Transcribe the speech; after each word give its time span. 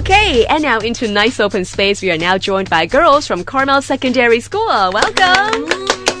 Okay, 0.00 0.46
and 0.46 0.62
now 0.62 0.78
into 0.78 1.06
nice 1.12 1.38
open 1.40 1.62
space. 1.66 2.00
We 2.00 2.10
are 2.10 2.16
now 2.16 2.38
joined 2.38 2.70
by 2.70 2.86
girls 2.86 3.26
from 3.26 3.44
Carmel 3.44 3.82
Secondary 3.82 4.40
School. 4.40 4.64
Welcome. 4.66 5.64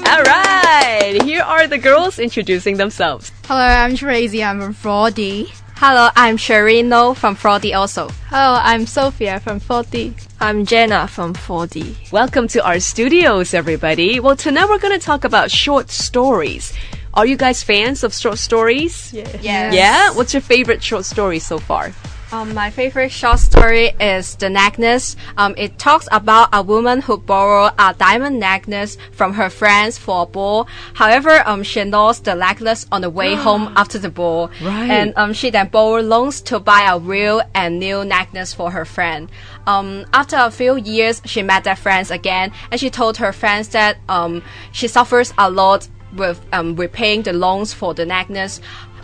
All 0.06 0.22
right, 0.22 1.18
here 1.24 1.40
are 1.40 1.66
the 1.66 1.78
girls 1.78 2.18
introducing 2.18 2.76
themselves. 2.76 3.32
Hello, 3.46 3.58
I'm 3.58 3.96
Tracy. 3.96 4.44
I'm 4.44 4.60
from 4.60 4.74
4D. 4.74 5.48
Hello, 5.76 6.10
I'm 6.14 6.36
Sherino 6.36 7.16
from 7.16 7.34
4D 7.34 7.74
also. 7.74 8.10
Hello, 8.28 8.60
I'm 8.62 8.84
Sophia 8.84 9.40
from 9.40 9.58
4D. 9.58 10.28
I'm 10.40 10.66
Jenna 10.66 11.08
from 11.08 11.32
4D. 11.32 12.12
Welcome 12.12 12.48
to 12.48 12.62
our 12.62 12.80
studios, 12.80 13.54
everybody. 13.54 14.20
Well, 14.20 14.36
tonight 14.36 14.68
we're 14.68 14.78
going 14.78 15.00
to 15.00 15.04
talk 15.04 15.24
about 15.24 15.50
short 15.50 15.88
stories. 15.88 16.74
Are 17.14 17.24
you 17.24 17.38
guys 17.38 17.62
fans 17.62 18.04
of 18.04 18.12
short 18.12 18.38
stories? 18.38 19.10
Yeah. 19.12 19.38
Yes. 19.40 19.74
Yeah? 19.74 20.10
What's 20.12 20.34
your 20.34 20.42
favorite 20.42 20.82
short 20.82 21.06
story 21.06 21.38
so 21.38 21.58
far? 21.58 21.92
Um, 22.32 22.54
my 22.54 22.70
favorite 22.70 23.10
short 23.10 23.40
story 23.40 23.88
is 23.98 24.36
The 24.36 24.48
Necklace. 24.48 25.16
Um, 25.36 25.52
it 25.58 25.80
talks 25.80 26.06
about 26.12 26.48
a 26.52 26.62
woman 26.62 27.00
who 27.00 27.18
borrowed 27.18 27.72
a 27.76 27.92
diamond 27.98 28.38
necklace 28.38 28.96
from 29.10 29.32
her 29.32 29.50
friends 29.50 29.98
for 29.98 30.22
a 30.22 30.26
ball. 30.26 30.68
However, 30.94 31.42
um, 31.44 31.64
she 31.64 31.82
lost 31.82 32.26
the 32.26 32.36
necklace 32.36 32.86
on 32.92 33.00
the 33.00 33.10
way 33.10 33.34
home 33.46 33.72
after 33.76 33.98
the 33.98 34.10
ball. 34.10 34.48
Right. 34.62 34.90
And 34.90 35.12
um, 35.16 35.32
she 35.32 35.50
then 35.50 35.68
borrowed 35.68 36.04
loans 36.04 36.40
to 36.42 36.60
buy 36.60 36.88
a 36.88 37.00
real 37.00 37.42
and 37.52 37.80
new 37.80 38.04
necklace 38.04 38.54
for 38.54 38.70
her 38.70 38.84
friend. 38.84 39.28
Um, 39.66 40.06
after 40.12 40.36
a 40.36 40.52
few 40.52 40.76
years, 40.76 41.20
she 41.24 41.42
met 41.42 41.64
their 41.64 41.74
friends 41.74 42.12
again, 42.12 42.52
and 42.70 42.80
she 42.80 42.90
told 42.90 43.16
her 43.16 43.32
friends 43.32 43.70
that 43.70 43.98
um, 44.08 44.44
she 44.70 44.86
suffers 44.86 45.34
a 45.36 45.50
lot 45.50 45.88
with 46.16 46.40
um, 46.52 46.76
repaying 46.76 47.22
the 47.22 47.32
loans 47.32 47.72
for 47.72 47.94
the 47.94 48.04
necklace. 48.06 48.60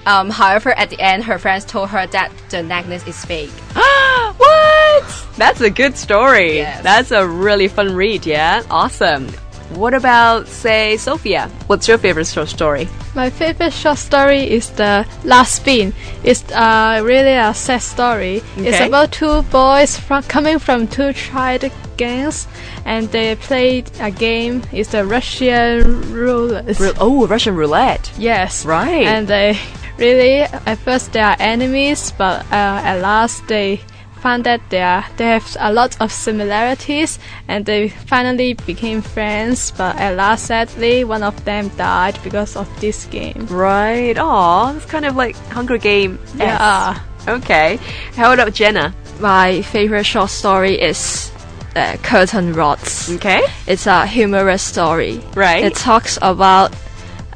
Um, 0.07 0.31
however, 0.31 0.71
at 0.79 0.91
the 0.91 1.01
end, 1.01 1.25
her 1.25 1.39
friends 1.39 1.65
told 1.65 1.91
her 1.91 2.07
that 2.07 2.33
the 2.51 2.63
necklace 2.63 3.07
is 3.07 3.25
fake. 3.25 3.51
what? 3.75 5.27
That's 5.37 5.61
a 5.61 5.69
good 5.71 5.97
story. 5.97 6.57
Yes. 6.57 6.83
That's 6.83 7.11
a 7.11 7.27
really 7.27 7.69
fun 7.69 7.95
read, 7.95 8.25
yeah? 8.25 8.63
Awesome. 8.71 9.29
What 9.75 9.95
about, 9.95 10.47
say, 10.47 10.97
Sophia? 10.97 11.49
What's 11.67 11.89
your 11.89 11.99
favorite 11.99 12.29
short 12.29 12.49
story? 12.49 12.89
My 13.17 13.31
favorite 13.31 13.73
short 13.73 13.99
story 13.99 14.49
is 14.49 14.71
the 14.71 15.05
Last 15.25 15.57
Spin. 15.57 15.93
It's 16.23 16.45
uh, 16.53 17.03
really 17.05 17.33
a 17.33 17.53
sad 17.53 17.83
story. 17.83 18.43
It's 18.57 18.81
about 18.81 19.11
two 19.11 19.43
boys 19.51 19.99
from 19.99 20.23
coming 20.23 20.61
from 20.61 20.87
two 20.87 21.13
tried 21.13 21.73
gangs, 21.97 22.47
and 22.85 23.09
they 23.09 23.35
played 23.35 23.91
a 23.99 24.13
game. 24.13 24.63
It's 24.71 24.91
the 24.93 25.05
Russian 25.05 26.13
roulette. 26.13 26.79
Ru- 26.79 26.93
oh, 27.01 27.27
Russian 27.27 27.57
roulette. 27.57 28.13
yes, 28.17 28.65
Right. 28.65 29.05
And 29.07 29.27
they 29.27 29.59
really 29.99 30.41
at 30.41 30.79
first 30.79 31.13
they 31.13 31.21
are 31.21 31.37
enemies, 31.39 32.13
but 32.17 32.45
uh, 32.53 32.81
at 32.85 33.01
last 33.01 33.47
they 33.49 33.81
found 34.21 34.45
that 34.45 34.61
they 34.71 34.83
are 34.83 35.05
they 35.17 35.27
have 35.27 35.57
a 35.61 35.73
lot 35.73 35.97
of 36.01 36.11
similarities, 36.11 37.19
and 37.49 37.65
they 37.65 37.89
finally 37.89 38.55
became 38.55 39.03
friends. 39.03 39.71
But 39.71 39.97
at 39.97 40.17
last, 40.17 40.47
sadly, 40.47 41.05
one 41.05 41.23
of 41.23 41.45
them 41.45 41.69
died 41.77 42.19
because 42.25 42.57
of 42.57 42.69
this 42.81 43.07
game. 43.07 43.47
Right. 43.47 44.17
Oh, 44.19 44.75
it's 44.77 44.87
kind 44.87 45.05
of 45.05 45.17
like 45.17 45.37
Hunger 45.53 45.79
Game. 45.79 46.19
Yeah. 46.37 47.01
Okay. 47.29 47.79
How 48.15 48.33
about 48.33 48.53
Jenna? 48.55 48.95
My 49.21 49.63
favorite 49.63 50.05
short 50.05 50.31
story 50.31 50.75
is 50.81 51.31
uh, 51.75 51.97
Curtain 52.03 52.53
Rods. 52.53 53.11
Okay. 53.11 53.43
It's 53.67 53.87
a 53.87 54.07
humorous 54.07 54.63
story. 54.63 55.21
Right. 55.35 55.65
It 55.65 55.75
talks 55.75 56.19
about 56.23 56.75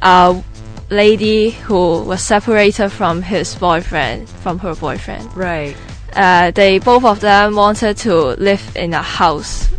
a 0.01 0.43
lady 0.91 1.51
who 1.51 2.03
was 2.03 2.21
separated 2.21 2.89
from 2.89 3.21
his 3.23 3.55
boyfriend, 3.55 4.27
from 4.43 4.59
her 4.59 4.75
boyfriend. 4.75 5.25
Right. 5.35 5.75
uh, 6.15 6.51
they 6.51 6.77
both 6.79 7.05
of 7.05 7.21
them 7.21 7.55
wanted 7.55 7.95
to 7.97 8.13
live 8.35 8.61
in 8.75 8.93
a 8.93 9.01
house. 9.01 9.69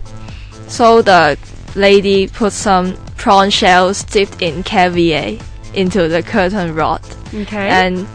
So 0.68 1.02
the 1.02 1.36
lady 1.76 2.26
put 2.28 2.52
some 2.52 2.96
prawn 3.18 3.50
shells 3.50 4.02
dipped 4.04 4.40
in 4.40 4.62
caviar 4.62 5.36
into 5.74 6.08
the 6.08 6.22
curtain 6.22 6.74
rod, 6.74 7.02
Okay. 7.34 7.68
and 7.68 8.06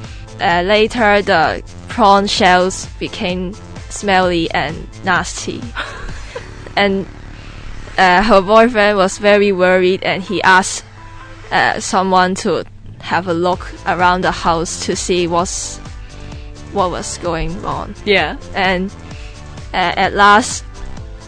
uh, 0.41 0.61
later 0.65 1.21
the 1.21 1.63
prawn 1.87 2.25
shells 2.27 2.87
became 2.99 3.53
smelly 3.89 4.49
and 4.51 4.75
nasty. 5.03 5.61
and 6.75 7.05
uh, 7.97 8.21
her 8.23 8.41
boyfriend 8.41 8.97
was 8.97 9.17
very 9.19 9.51
worried, 9.51 10.03
and 10.03 10.23
he 10.23 10.41
asked 10.41 10.83
uh, 11.51 11.79
someone 11.79 12.33
to 12.35 12.65
have 13.07 13.27
a 13.27 13.33
look 13.33 13.73
around 13.85 14.21
the 14.21 14.31
house 14.31 14.85
to 14.85 14.95
see 14.95 15.27
what's 15.27 15.77
what 16.73 16.91
was 16.91 17.17
going 17.19 17.53
on 17.63 17.95
yeah. 18.05 18.37
and 18.53 18.91
uh, 19.73 19.93
at 19.95 20.13
last 20.13 20.63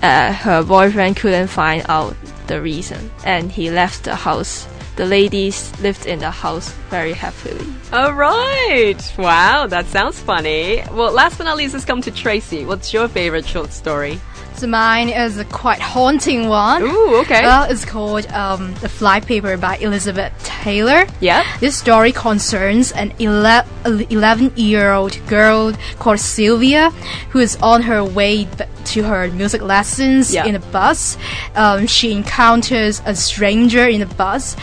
uh, 0.04 0.34
her 0.34 0.62
boyfriend 0.64 1.16
couldn't 1.16 1.48
find 1.48 1.84
out 1.88 2.16
the 2.48 2.62
reason 2.62 3.10
and 3.26 3.52
he 3.52 3.72
left 3.72 4.04
the 4.04 4.16
house 4.16 4.68
the 4.98 5.06
ladies 5.06 5.72
lived 5.80 6.06
in 6.06 6.20
the 6.20 6.32
house 6.32 6.72
very 6.90 7.14
happily 7.14 7.66
All 7.92 8.14
right. 8.14 9.02
Wow, 9.18 9.66
that 9.66 9.88
sounds 9.88 10.20
funny. 10.20 10.84
Well, 10.92 11.12
last 11.12 11.40
but 11.40 11.46
not 11.46 11.58
least, 11.58 11.74
let's 11.74 11.86
come 11.86 12.02
to 12.04 12.12
Tracy. 12.12 12.66
What's 12.66 12.94
your 12.94 13.08
favorite 13.08 13.48
short 13.48 13.72
story? 13.72 14.20
So 14.54 14.68
mine 14.68 15.10
is 15.10 15.40
a 15.40 15.46
quite 15.46 15.80
haunting 15.80 16.50
one. 16.50 16.84
Ooh, 16.84 17.16
okay. 17.22 17.42
Well, 17.42 17.64
it's 17.72 17.86
called 17.86 18.28
um, 18.28 18.76
The 18.76 18.90
Flypaper 18.90 19.60
by 19.60 19.78
Elizabeth 19.78 20.34
Taylor. 20.64 21.06
yeah. 21.20 21.44
This 21.60 21.78
story 21.78 22.12
concerns 22.12 22.92
an 22.92 23.14
11 23.20 24.52
year 24.56 24.92
old 24.92 25.18
girl 25.28 25.74
called 26.00 26.20
Sylvia 26.20 26.90
who 27.32 27.40
is 27.40 27.56
on 27.62 27.84
her 27.84 28.04
way 28.04 28.48
to 28.86 29.04
her 29.04 29.28
music 29.30 29.62
lessons 29.62 30.34
Yeah. 30.34 30.46
in 30.46 30.56
a 30.56 30.60
bus. 30.60 31.18
Um, 31.56 31.86
she 31.88 32.12
encounters 32.12 33.02
a 33.06 33.16
stranger 33.16 33.88
in 33.88 34.00
the 34.00 34.08
bus, 34.24 34.56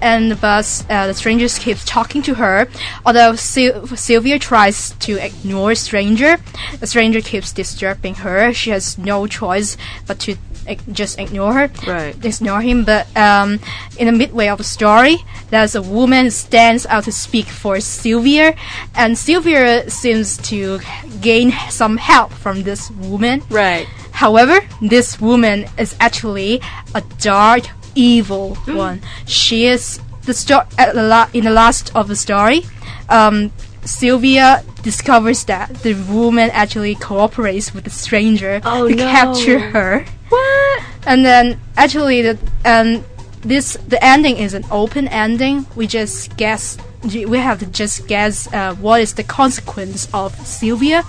and 0.00 0.30
the 0.30 0.36
bus, 0.36 0.84
uh, 0.90 1.06
the 1.06 1.14
stranger 1.14 1.48
keeps 1.48 1.84
talking 1.84 2.22
to 2.22 2.34
her. 2.34 2.68
Although 3.06 3.34
Syl- 3.36 3.86
Sylvia 3.96 4.38
tries 4.38 4.90
to 5.00 5.12
ignore 5.24 5.74
stranger, 5.74 6.36
the 6.80 6.86
stranger 6.86 7.20
keeps 7.20 7.52
disturbing 7.52 8.16
her. 8.16 8.52
She 8.52 8.70
has 8.70 8.98
no 8.98 9.26
choice 9.26 9.76
but 10.06 10.18
to 10.20 10.36
just 10.92 11.18
ignore 11.18 11.52
her 11.52 11.70
Right. 11.86 12.14
ignore 12.24 12.60
him, 12.60 12.84
but 12.84 13.06
um, 13.16 13.58
in 13.98 14.06
the 14.06 14.12
midway 14.12 14.48
of 14.48 14.58
the 14.58 14.64
story, 14.64 15.16
there's 15.50 15.74
a 15.74 15.82
woman 15.82 16.30
stands 16.30 16.86
out 16.86 17.04
to 17.04 17.12
speak 17.12 17.46
for 17.46 17.80
Sylvia, 17.80 18.54
and 18.94 19.16
Sylvia 19.18 19.88
seems 19.90 20.36
to 20.48 20.80
gain 21.20 21.52
some 21.70 21.96
help 21.96 22.32
from 22.32 22.62
this 22.62 22.90
woman. 22.92 23.42
Right. 23.50 23.86
However, 24.12 24.60
this 24.80 25.20
woman 25.20 25.66
is 25.78 25.94
actually 26.00 26.60
a 26.94 27.02
dark, 27.20 27.64
evil 27.94 28.54
one. 28.66 29.00
She 29.26 29.66
is 29.66 30.00
the 30.24 30.34
sto- 30.34 30.66
at 30.78 30.94
the 30.94 31.02
la- 31.02 31.28
in 31.32 31.44
the 31.44 31.50
last 31.50 31.90
of 31.94 32.08
the 32.08 32.16
story. 32.16 32.62
Um, 33.08 33.50
Sylvia 33.84 34.62
discovers 34.82 35.44
that 35.44 35.72
the 35.82 35.94
woman 36.10 36.50
actually 36.52 36.94
cooperates 36.94 37.74
with 37.74 37.84
the 37.84 37.90
stranger 37.90 38.60
Oh, 38.64 38.88
to 38.88 38.94
no. 38.94 39.04
capture 39.04 39.58
her 39.58 40.04
What? 40.28 40.82
and 41.06 41.24
then 41.24 41.60
actually 41.76 42.22
the 42.22 42.38
um 42.64 43.04
this 43.42 43.76
the 43.88 44.02
ending 44.04 44.36
is 44.36 44.54
an 44.54 44.64
open 44.70 45.08
ending 45.08 45.66
we 45.74 45.86
just 45.88 46.36
guess 46.36 46.78
we 47.02 47.38
have 47.38 47.58
to 47.58 47.66
just 47.66 48.06
guess 48.06 48.46
uh, 48.54 48.74
what 48.76 49.00
is 49.00 49.14
the 49.14 49.24
consequence 49.24 50.08
of 50.14 50.30
sylvia 50.46 51.02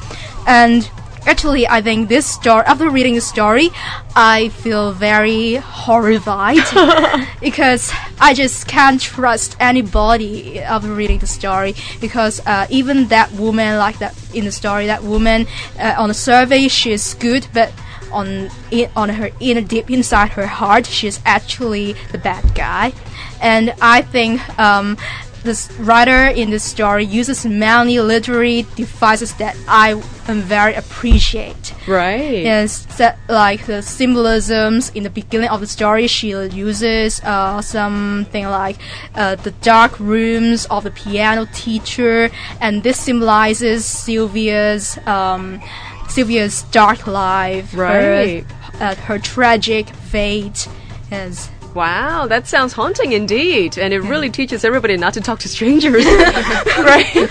and 0.47 0.90
actually 1.25 1.67
i 1.67 1.81
think 1.81 2.09
this 2.09 2.25
story 2.25 2.63
after 2.66 2.89
reading 2.89 3.16
the 3.16 3.22
story 3.22 3.69
i 4.16 4.50
feel 4.50 4.91
very 4.91 5.56
horrified. 5.56 6.59
Because 7.41 7.91
i 8.19 8.34
just 8.34 8.67
can't 8.67 9.01
trust 9.01 9.56
anybody 9.59 10.59
after 10.59 10.94
reading 10.94 11.19
the 11.19 11.28
story. 11.28 11.75
Because 12.00 12.39
uh, 12.45 12.67
even 12.69 13.07
that 13.07 13.31
woman 13.34 13.78
like 13.78 14.00
that 14.00 14.16
in 14.34 14.45
the 14.45 14.51
story 14.51 14.88
that 14.88 15.03
woman 15.03 15.47
uh, 15.79 15.95
on 15.97 16.09
the 16.09 16.13
survey 16.13 16.67
she 16.67 16.91
is 16.91 17.16
good 17.16 17.47
but 17.53 17.72
on 18.11 18.49
in, 18.72 18.90
on 18.96 19.09
her 19.09 19.29
inner 19.40 19.61
deep 19.61 19.90
inside 19.90 20.29
her 20.29 20.47
heart 20.47 20.85
she's 20.85 21.19
actually 21.26 21.93
the 22.11 22.17
bad 22.17 22.43
guy. 22.55 22.93
And 23.41 23.73
i 23.81 24.02
think 24.02 24.41
um, 24.59 24.97
this 25.43 25.72
writer 25.79 26.28
in 26.28 26.49
this 26.49 26.63
story 26.63 27.05
uses 27.05 27.45
many 27.45 27.99
literary 27.99 28.66
devices 28.75 29.34
that 29.35 29.55
i 29.67 29.90
am 30.28 30.41
very 30.41 30.73
appreciate 30.73 31.73
Right. 31.85 32.43
Yes, 32.43 32.85
that 32.97 33.19
like 33.28 33.66
the 33.66 33.81
symbolisms 33.81 34.90
in 34.95 35.03
the 35.03 35.09
beginning 35.09 35.49
of 35.49 35.59
the 35.59 35.67
story, 35.67 36.07
she 36.07 36.29
uses 36.29 37.19
uh, 37.25 37.61
something 37.61 38.45
like 38.45 38.78
uh, 39.16 39.35
the 39.35 39.51
dark 39.61 39.99
rooms 39.99 40.66
of 40.67 40.85
the 40.85 40.91
piano 40.91 41.45
teacher, 41.53 42.29
and 42.61 42.84
this 42.84 42.97
symbolizes 42.99 43.84
Sylvia's 43.84 44.97
um, 45.05 45.59
Sylvia's 46.07 46.63
dark 46.72 47.05
life, 47.05 47.75
Right. 47.75 48.45
her, 48.45 48.85
uh, 48.85 48.95
her 48.95 49.19
tragic 49.19 49.90
fate. 49.90 50.69
Yes, 51.11 51.49
Wow, 51.73 52.28
that 52.28 52.47
sounds 52.47 52.73
haunting 52.73 53.14
indeed. 53.14 53.78
And 53.78 53.93
it 53.93 54.02
really 54.02 54.29
teaches 54.29 54.64
everybody 54.64 54.96
not 54.96 55.14
to 55.16 55.22
talk 55.22 55.40
to 55.40 55.49
strangers. 55.49 56.05
right? 56.05 57.29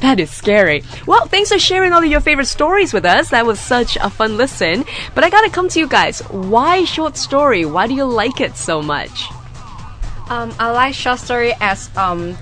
That 0.00 0.20
is 0.20 0.30
scary. 0.30 0.84
Well, 1.06 1.26
thanks 1.26 1.50
for 1.50 1.58
sharing 1.58 1.92
all 1.92 2.02
of 2.02 2.10
your 2.10 2.20
favorite 2.20 2.46
stories 2.46 2.92
with 2.92 3.04
us. 3.04 3.30
That 3.30 3.44
was 3.44 3.58
such 3.58 3.96
a 3.96 4.08
fun 4.08 4.36
listen. 4.36 4.84
But 5.14 5.24
I 5.24 5.30
gotta 5.30 5.50
come 5.50 5.68
to 5.70 5.78
you 5.80 5.88
guys. 5.88 6.20
Why 6.30 6.84
short 6.84 7.16
story? 7.16 7.64
Why 7.64 7.86
do 7.86 7.94
you 7.94 8.04
like 8.04 8.40
it 8.40 8.56
so 8.56 8.82
much? 8.82 9.28
Um, 10.28 10.54
I 10.58 10.70
like 10.70 10.94
short 10.94 11.18
story 11.18 11.52
as 11.60 11.94
um, 11.96 12.36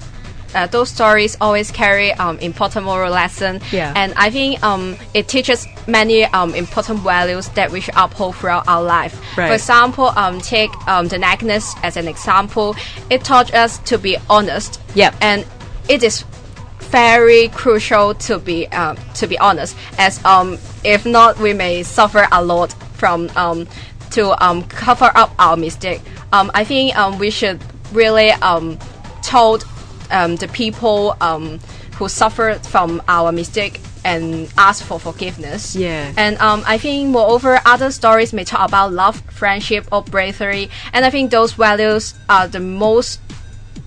uh, 0.54 0.66
those 0.66 0.88
stories 0.90 1.36
always 1.40 1.70
carry 1.70 2.12
um, 2.12 2.38
important 2.38 2.84
moral 2.84 3.12
lesson. 3.12 3.60
Yeah. 3.72 3.92
And 3.96 4.12
I 4.16 4.30
think 4.30 4.62
um, 4.62 4.96
it 5.14 5.28
teaches 5.28 5.66
many 5.86 6.24
um, 6.24 6.54
important 6.54 7.00
values 7.00 7.48
that 7.50 7.70
we 7.70 7.80
should 7.80 7.94
uphold 7.96 8.36
throughout 8.36 8.68
our 8.68 8.82
life. 8.82 9.20
Right. 9.36 9.48
For 9.48 9.54
example, 9.54 10.06
um, 10.16 10.40
take 10.40 10.70
um, 10.86 11.08
the 11.08 11.20
Agnes 11.24 11.74
as 11.82 11.96
an 11.96 12.08
example. 12.08 12.76
It 13.10 13.24
taught 13.24 13.54
us 13.54 13.78
to 13.78 13.98
be 13.98 14.16
honest. 14.28 14.80
Yep. 14.94 15.14
And 15.20 15.46
it 15.88 16.02
is 16.02 16.24
very 16.90 17.48
crucial 17.48 18.14
to 18.14 18.38
be 18.38 18.66
um, 18.68 18.96
to 19.14 19.26
be 19.26 19.38
honest, 19.38 19.76
as 19.98 20.22
um, 20.24 20.58
if 20.84 21.06
not, 21.06 21.38
we 21.38 21.52
may 21.52 21.82
suffer 21.82 22.26
a 22.32 22.42
lot 22.42 22.72
from 22.94 23.30
um, 23.36 23.66
to 24.10 24.44
um, 24.44 24.64
cover 24.64 25.10
up 25.14 25.32
our 25.38 25.56
mistake. 25.56 26.00
Um, 26.32 26.50
I 26.54 26.64
think 26.64 26.96
um, 26.96 27.18
we 27.18 27.30
should 27.30 27.60
really 27.92 28.30
um, 28.30 28.78
told 29.22 29.64
um, 30.10 30.36
the 30.36 30.48
people 30.48 31.16
um, 31.20 31.58
who 31.96 32.08
suffered 32.08 32.64
from 32.66 33.02
our 33.08 33.32
mistake 33.32 33.80
and 34.04 34.52
ask 34.56 34.84
for 34.84 34.98
forgiveness. 34.98 35.76
Yeah. 35.76 36.12
And 36.16 36.38
um, 36.38 36.62
I 36.66 36.78
think, 36.78 37.10
moreover, 37.10 37.60
other 37.66 37.90
stories 37.90 38.32
may 38.32 38.44
talk 38.44 38.66
about 38.68 38.92
love, 38.92 39.20
friendship, 39.30 39.86
or 39.92 40.02
bravery. 40.02 40.70
And 40.92 41.04
I 41.04 41.10
think 41.10 41.30
those 41.30 41.52
values 41.52 42.14
are 42.28 42.48
the 42.48 42.60
most 42.60 43.20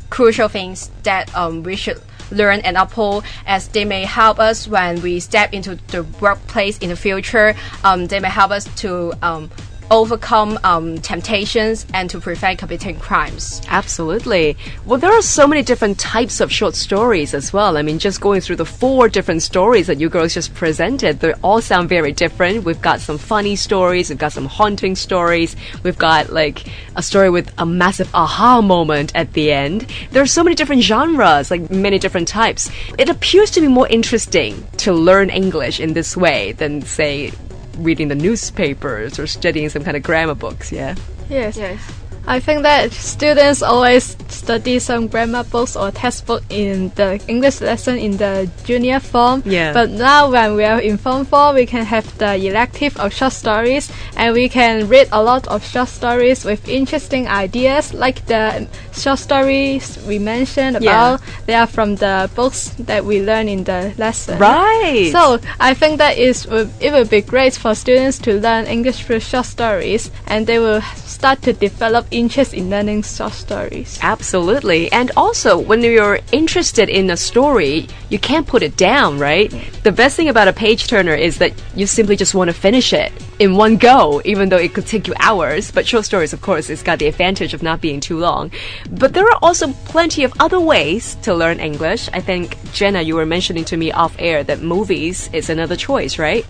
crucial 0.10 0.48
things 0.48 0.92
that 1.04 1.34
um, 1.36 1.64
we 1.64 1.76
should 1.76 2.00
learn 2.32 2.60
and 2.62 2.78
uphold 2.78 3.24
as 3.46 3.68
they 3.70 3.86
may 3.86 4.06
help 4.06 4.40
us 4.40 4.68
when 4.68 5.02
we 5.02 5.20
step 5.20 5.54
into 5.54 5.76
the 5.88 6.04
workplace 6.22 6.78
in 6.80 6.90
the 6.90 6.96
future. 6.96 7.56
Um, 7.84 8.08
they 8.08 8.20
may 8.20 8.30
help 8.30 8.52
us 8.52 8.66
to 8.82 9.14
um, 9.22 9.50
overcome 9.92 10.60
um, 10.64 10.98
temptations 11.00 11.86
and 11.94 12.10
to 12.10 12.20
prevent 12.20 12.60
committing 12.60 13.00
crimes. 13.00 13.62
Absolutely. 13.68 14.58
Well, 14.86 15.00
there 15.00 15.12
are 15.12 15.22
so 15.22 15.48
many 15.48 15.62
different 15.62 16.00
types 16.00 16.40
of 16.40 16.52
short 16.52 16.76
stories 16.76 17.34
as 17.34 17.54
well. 17.54 17.78
I 17.78 17.82
mean, 17.82 18.00
just 18.00 18.22
going 18.22 18.42
through 18.42 18.58
the 18.58 18.66
four 18.66 19.10
different 19.10 19.42
stories 19.42 19.88
that 19.88 20.00
you 20.00 20.10
girls 20.10 20.34
just 20.34 20.54
presented, 20.54 21.20
they 21.20 21.34
all 21.44 21.62
sound 21.62 21.90
very 21.90 22.12
different. 22.12 22.64
We've 22.64 22.82
got 22.82 23.00
some 23.00 23.18
funny 23.18 23.56
stories, 23.56 24.10
we've 24.10 24.18
got 24.18 24.32
some 24.32 24.46
haunting 24.46 24.96
stories, 24.96 25.56
we've 25.84 25.98
got 25.98 26.32
like 26.32 26.68
a 26.96 27.04
story 27.04 27.30
with 27.30 27.54
a 27.58 27.66
massive 27.66 28.10
aha 28.14 28.62
moment 28.62 29.12
at 29.16 29.34
the 29.34 29.52
end. 29.52 29.88
There 30.12 30.24
are 30.24 30.28
so 30.28 30.44
many 30.44 30.56
different 30.56 30.82
genres, 30.84 31.52
like 31.52 31.70
many 31.70 32.00
different 32.00 32.28
types. 32.28 32.70
It 32.98 33.10
appears 33.10 33.52
to 33.52 33.62
be 33.62 33.68
more 33.68 33.88
interesting 33.88 34.66
to 34.78 34.94
learn 34.94 35.30
English 35.30 35.80
in 35.80 35.94
this 35.94 36.16
way 36.16 36.54
than, 36.54 36.82
say, 36.82 37.32
reading 37.78 38.08
the 38.08 38.16
newspapers 38.16 39.20
or 39.20 39.28
studying 39.28 39.70
some 39.70 39.84
kind 39.84 39.98
of 39.98 40.04
grammar 40.04 40.36
books, 40.36 40.72
yeah? 40.72 40.96
Yes. 41.30 41.58
Yes. 41.58 41.80
I 42.26 42.40
think 42.40 42.64
that 42.64 42.94
students 42.94 43.62
always 43.62 44.16
study 44.30 44.80
some 44.80 45.08
grammar 45.08 45.44
books 45.44 45.76
or 45.76 45.92
textbook 45.92 46.42
in 46.50 46.90
the 46.96 47.22
English 47.28 47.60
lesson 47.60 47.98
in 47.98 48.16
the 48.16 48.50
junior 48.64 49.02
form. 49.02 49.44
Yeah. 49.46 49.74
But 49.74 49.90
now 49.90 50.32
when 50.32 50.56
we 50.56 50.64
are 50.64 50.80
in 50.80 50.98
form 50.98 51.26
four, 51.26 51.54
we 51.54 51.66
can 51.66 51.84
have 51.84 52.18
the 52.20 52.36
elective 52.36 52.96
of 52.98 53.12
short 53.12 53.34
stories, 53.34 53.92
and 54.16 54.34
we 54.34 54.48
can 54.48 54.88
read 54.88 55.10
a 55.12 55.22
lot 55.22 55.48
of 55.50 55.66
short 55.66 55.90
stories 55.90 56.46
with 56.46 56.66
interesting 56.70 57.28
ideas, 57.28 57.94
like 57.94 58.26
the 58.28 58.70
short 58.96 59.20
stories 59.20 59.98
we 60.08 60.20
mentioned 60.20 60.78
Yeah. 60.82 60.92
about. 60.92 61.22
They 61.46 61.56
are 61.56 61.68
from 61.68 61.96
the 61.96 62.30
books 62.36 62.72
that 62.80 63.06
we 63.06 63.22
learn 63.22 63.48
in 63.50 63.64
the 63.64 63.94
lesson. 63.98 64.40
Right. 64.40 65.10
So 65.12 65.40
I 65.60 65.74
think 65.74 65.98
that 65.98 66.18
is 66.18 66.46
it 66.80 66.92
will 66.92 67.06
be 67.06 67.22
great 67.22 67.54
for 67.56 67.76
students 67.76 68.18
to 68.20 68.40
learn 68.40 68.66
English 68.66 69.04
through 69.04 69.20
short 69.22 69.46
stories, 69.46 70.12
and 70.28 70.48
they 70.48 70.60
will 70.60 70.82
start 71.06 71.42
to 71.44 71.54
develop 71.54 72.06
interest 72.12 72.54
in 72.54 72.70
learning 72.70 73.04
short 73.04 73.34
stories. 73.34 74.00
Absolutely. 74.02 74.92
And 74.92 75.12
also, 75.18 75.58
when 75.58 75.82
you're 75.82 76.20
interested 76.32 76.90
in 76.90 77.10
a 77.10 77.18
story, 77.18 77.88
you 78.10 78.20
can't 78.20 78.48
put 78.48 78.64
it 78.64 78.78
down, 78.78 79.20
right? 79.20 79.52
The 79.84 79.92
best 79.92 80.16
thing 80.16 80.30
about 80.30 80.48
a 80.48 80.54
page 80.54 80.88
turner 80.88 81.16
is 81.16 81.38
that 81.40 81.54
you 81.76 81.88
simply 81.88 82.16
just 82.16 82.34
want 82.36 82.50
to 82.50 82.54
finish 82.54 82.94
it 82.94 83.12
in 83.40 83.56
one 83.56 83.78
go, 83.78 84.22
even 84.26 84.50
though 84.50 84.58
it 84.58 84.74
could 84.74 84.86
take 84.86 85.08
you 85.08 85.14
hours. 85.20 85.72
But 85.72 85.88
short 85.88 86.06
stories, 86.06 86.34
of 86.34 86.42
course, 86.42 86.70
it's 86.70 86.84
got 86.84 87.00
the 87.00 87.08
advantage 87.08 87.54
of 87.54 87.64
not 87.64 87.82
being 87.82 88.00
too 88.00 88.18
long. 88.20 88.52
But 88.92 89.14
there 89.14 89.26
are 89.28 89.40
also 89.42 89.74
plenty 89.86 90.24
of 90.24 90.34
other 90.40 90.60
ways 90.60 91.16
to 91.24 91.34
learn 91.34 91.60
English. 91.60 92.10
I 92.14 92.20
think, 92.22 92.58
Jenna, 92.74 93.02
you 93.02 93.16
were 93.16 93.26
mentioning 93.26 93.66
to 93.66 93.78
me 93.78 93.92
off 93.92 94.16
air 94.20 94.44
that 94.44 94.62
movies 94.62 95.30
is 95.34 95.50
another 95.50 95.76
choice, 95.76 96.18
right? 96.20 96.46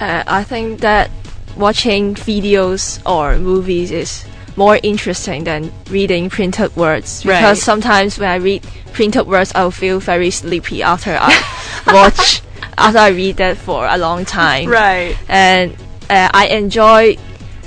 Uh, 0.00 0.22
I 0.26 0.44
think 0.44 0.80
that 0.80 1.10
watching 1.56 2.14
videos 2.14 3.00
or 3.04 3.36
movies 3.38 3.90
is 3.90 4.24
more 4.56 4.78
interesting 4.82 5.44
than 5.44 5.72
reading 5.90 6.28
printed 6.30 6.74
words 6.76 7.24
Right. 7.24 7.38
because 7.38 7.62
sometimes 7.62 8.18
when 8.18 8.28
I 8.28 8.36
read 8.36 8.64
printed 8.92 9.26
words, 9.26 9.52
I'll 9.54 9.70
feel 9.70 10.00
very 10.00 10.30
sleepy 10.30 10.82
after 10.82 11.16
I 11.20 11.32
watch 11.86 12.42
after 12.76 12.98
I 12.98 13.08
read 13.08 13.36
that 13.38 13.56
for 13.56 13.86
a 13.86 13.96
long 13.98 14.24
time. 14.24 14.68
Right. 14.68 15.16
And 15.28 15.76
uh, 16.10 16.30
I 16.32 16.46
enjoy 16.48 17.16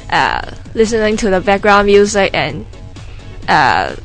uh, 0.09 0.51
listening 0.73 1.17
to 1.17 1.29
the 1.29 1.41
background 1.41 1.87
music 1.87 2.31
and 2.33 2.65
uh, 3.47 3.95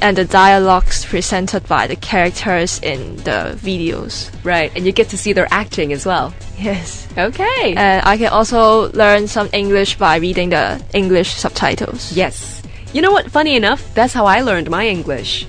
and 0.00 0.16
the 0.16 0.24
dialogues 0.24 1.04
presented 1.04 1.66
by 1.66 1.86
the 1.86 1.96
characters 1.96 2.80
in 2.82 3.16
the 3.18 3.58
videos. 3.58 4.30
Right. 4.44 4.70
And 4.76 4.86
you 4.86 4.92
get 4.92 5.08
to 5.08 5.18
see 5.18 5.32
their 5.32 5.48
acting 5.50 5.92
as 5.92 6.06
well. 6.06 6.32
Yes. 6.56 7.08
Okay. 7.16 7.74
And 7.76 8.06
I 8.06 8.16
can 8.16 8.28
also 8.28 8.92
learn 8.92 9.26
some 9.26 9.48
English 9.52 9.98
by 9.98 10.16
reading 10.16 10.50
the 10.50 10.82
English 10.94 11.34
subtitles. 11.34 12.12
Yes. 12.12 12.62
You 12.92 13.02
know 13.02 13.10
what? 13.10 13.30
Funny 13.30 13.56
enough, 13.56 13.92
that's 13.94 14.12
how 14.12 14.26
I 14.26 14.40
learned 14.40 14.70
my 14.70 14.86
English. 14.86 15.46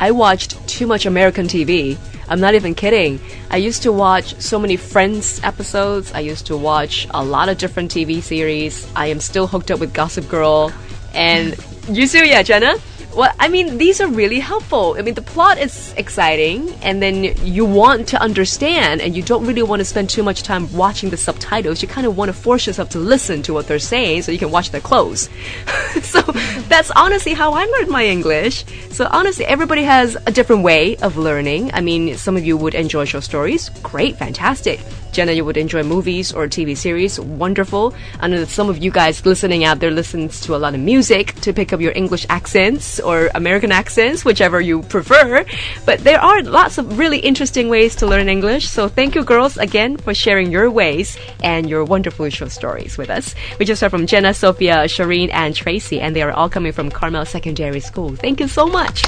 I 0.00 0.10
watched 0.10 0.66
too 0.68 0.86
much 0.86 1.06
American 1.06 1.46
TV. 1.46 1.96
I'm 2.28 2.40
not 2.40 2.54
even 2.54 2.74
kidding. 2.74 3.20
I 3.50 3.58
used 3.58 3.82
to 3.82 3.92
watch 3.92 4.40
so 4.40 4.58
many 4.58 4.76
Friends 4.76 5.40
episodes. 5.42 6.12
I 6.12 6.20
used 6.20 6.46
to 6.46 6.56
watch 6.56 7.06
a 7.10 7.24
lot 7.24 7.48
of 7.48 7.58
different 7.58 7.90
TV 7.90 8.22
series. 8.22 8.86
I 8.96 9.06
am 9.06 9.20
still 9.20 9.46
hooked 9.46 9.70
up 9.70 9.80
with 9.80 9.92
Gossip 9.92 10.28
Girl. 10.28 10.72
And 11.12 11.56
you 11.88 12.08
too, 12.08 12.26
yeah, 12.26 12.42
Jenna? 12.42 12.76
Well, 13.14 13.32
I 13.38 13.48
mean, 13.48 13.78
these 13.78 14.00
are 14.00 14.08
really 14.08 14.40
helpful. 14.40 14.96
I 14.98 15.02
mean, 15.02 15.14
the 15.14 15.22
plot 15.22 15.58
is 15.58 15.94
exciting, 15.96 16.72
and 16.82 17.00
then 17.00 17.22
you 17.46 17.64
want 17.64 18.08
to 18.08 18.20
understand, 18.20 19.00
and 19.00 19.14
you 19.14 19.22
don't 19.22 19.46
really 19.46 19.62
want 19.62 19.78
to 19.78 19.84
spend 19.84 20.10
too 20.10 20.24
much 20.24 20.42
time 20.42 20.72
watching 20.72 21.10
the 21.10 21.16
subtitles. 21.16 21.80
You 21.80 21.86
kind 21.86 22.08
of 22.08 22.16
want 22.16 22.28
to 22.28 22.32
force 22.32 22.66
yourself 22.66 22.88
to 22.90 22.98
listen 22.98 23.40
to 23.42 23.54
what 23.54 23.68
they're 23.68 23.78
saying 23.78 24.22
so 24.22 24.32
you 24.32 24.38
can 24.38 24.50
watch 24.50 24.70
their 24.70 24.80
clothes. 24.80 25.28
so 26.02 26.22
that's 26.68 26.90
honestly 26.90 27.34
how 27.34 27.52
I 27.52 27.66
learned 27.66 27.88
my 27.88 28.04
English. 28.04 28.64
So 28.90 29.06
honestly, 29.10 29.44
everybody 29.44 29.84
has 29.84 30.16
a 30.26 30.32
different 30.32 30.64
way 30.64 30.96
of 30.96 31.16
learning. 31.16 31.70
I 31.72 31.82
mean, 31.82 32.16
some 32.16 32.36
of 32.36 32.44
you 32.44 32.56
would 32.56 32.74
enjoy 32.74 33.04
short 33.04 33.22
stories. 33.22 33.68
Great, 33.82 34.16
fantastic. 34.16 34.80
Jenna, 35.14 35.30
you 35.30 35.44
would 35.44 35.56
enjoy 35.56 35.84
movies 35.84 36.32
or 36.32 36.48
TV 36.48 36.76
series. 36.76 37.20
Wonderful. 37.20 37.94
I 38.18 38.26
know 38.26 38.40
that 38.40 38.48
some 38.48 38.68
of 38.68 38.82
you 38.82 38.90
guys 38.90 39.24
listening 39.24 39.64
out 39.64 39.78
there 39.78 39.92
listens 39.92 40.40
to 40.40 40.56
a 40.56 40.58
lot 40.58 40.74
of 40.74 40.80
music 40.80 41.34
to 41.42 41.52
pick 41.52 41.72
up 41.72 41.80
your 41.80 41.92
English 41.94 42.26
accents 42.28 42.98
or 42.98 43.30
American 43.36 43.70
accents, 43.70 44.24
whichever 44.24 44.60
you 44.60 44.82
prefer. 44.82 45.46
But 45.86 46.00
there 46.00 46.20
are 46.20 46.42
lots 46.42 46.78
of 46.78 46.98
really 46.98 47.18
interesting 47.18 47.68
ways 47.68 47.94
to 47.96 48.06
learn 48.06 48.28
English. 48.28 48.68
So 48.68 48.88
thank 48.88 49.14
you, 49.14 49.22
girls, 49.22 49.56
again 49.56 49.96
for 49.96 50.14
sharing 50.14 50.50
your 50.50 50.68
ways 50.68 51.16
and 51.44 51.70
your 51.70 51.84
wonderful 51.84 52.28
short 52.30 52.50
stories 52.50 52.98
with 52.98 53.08
us. 53.08 53.36
We 53.60 53.66
just 53.66 53.80
heard 53.80 53.92
from 53.92 54.08
Jenna, 54.08 54.34
Sophia, 54.34 54.84
Shireen, 54.90 55.30
and 55.32 55.54
Tracy, 55.54 56.00
and 56.00 56.16
they 56.16 56.22
are 56.22 56.32
all 56.32 56.48
coming 56.48 56.72
from 56.72 56.90
Carmel 56.90 57.24
Secondary 57.24 57.78
School. 57.78 58.16
Thank 58.16 58.40
you 58.40 58.48
so 58.48 58.66
much. 58.66 59.04